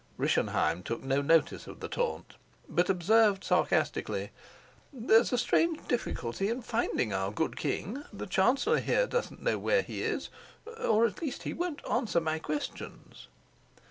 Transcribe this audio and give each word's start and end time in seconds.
Rischenheim 0.17 0.81
took 0.81 1.03
no 1.03 1.21
notice 1.21 1.67
of 1.67 1.79
the 1.79 1.87
taunt, 1.87 2.33
but 2.67 2.89
observed 2.89 3.43
sarcastically: 3.43 4.31
"There's 4.91 5.31
a 5.31 5.37
strange 5.37 5.77
difficulty 5.87 6.49
in 6.49 6.63
finding 6.63 7.13
our 7.13 7.29
good 7.29 7.55
king. 7.55 8.03
The 8.11 8.25
chancellor 8.25 8.79
here 8.79 9.05
doesn't 9.05 9.43
know 9.43 9.59
where 9.59 9.83
he 9.83 10.01
is, 10.01 10.29
or 10.83 11.05
at 11.05 11.21
least 11.21 11.43
he 11.43 11.53
won't 11.53 11.87
answer 11.87 12.19
my 12.19 12.39
questions." 12.39 13.27